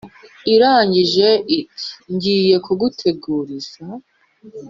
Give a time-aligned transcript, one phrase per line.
[0.53, 1.27] Irangije
[1.59, 1.63] iti
[2.13, 3.83] “Ngiye kuguteguriza”